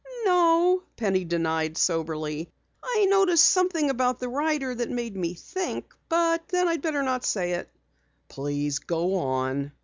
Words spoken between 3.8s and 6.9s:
about the rider that made me think but then I'd